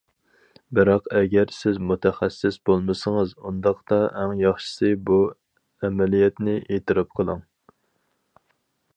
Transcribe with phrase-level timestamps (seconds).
[0.77, 5.19] بىراق ئەگەر سىز مۇتەخەسسىس بولمىسىڭىز، ئۇنداقتا ئەڭ ياخشىسى بۇ
[5.89, 7.45] ئەمەلىيەتنى ئېتىراپ قىلىڭ.